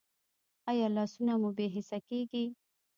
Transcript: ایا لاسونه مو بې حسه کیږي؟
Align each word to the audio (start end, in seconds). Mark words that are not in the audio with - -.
ایا 0.69 0.87
لاسونه 0.95 1.33
مو 1.41 1.49
بې 1.57 1.65
حسه 1.75 1.97
کیږي؟ 2.07 2.45